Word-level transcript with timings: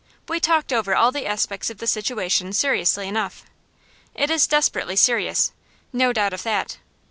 We 0.27 0.39
talked 0.39 0.73
over 0.73 0.95
all 0.95 1.11
the 1.11 1.27
aspects 1.27 1.69
of 1.69 1.77
the 1.77 1.85
situation 1.85 2.53
seriously 2.53 3.07
enough 3.07 3.45
it 4.15 4.31
is 4.31 4.47
desperately 4.47 4.95
serious, 4.95 5.51
no 5.93 6.11
doubt 6.11 6.33
of 6.33 6.41
that. 6.41 6.79